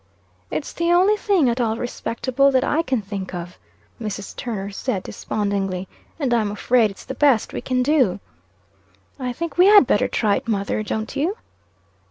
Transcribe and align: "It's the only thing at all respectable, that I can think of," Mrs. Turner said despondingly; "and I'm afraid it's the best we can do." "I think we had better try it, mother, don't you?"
"It's 0.49 0.73
the 0.73 0.91
only 0.91 1.15
thing 1.15 1.47
at 1.47 1.61
all 1.61 1.77
respectable, 1.77 2.49
that 2.53 2.63
I 2.63 2.81
can 2.81 3.03
think 3.03 3.35
of," 3.35 3.59
Mrs. 4.01 4.35
Turner 4.35 4.71
said 4.71 5.03
despondingly; 5.03 5.87
"and 6.17 6.33
I'm 6.33 6.49
afraid 6.49 6.89
it's 6.89 7.05
the 7.05 7.13
best 7.13 7.53
we 7.53 7.61
can 7.61 7.83
do." 7.83 8.19
"I 9.19 9.31
think 9.31 9.59
we 9.59 9.67
had 9.67 9.85
better 9.85 10.07
try 10.07 10.37
it, 10.37 10.47
mother, 10.47 10.81
don't 10.81 11.15
you?" 11.15 11.37